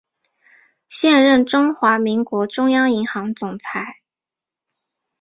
[0.87, 3.99] 现任中华民国中央银行总裁。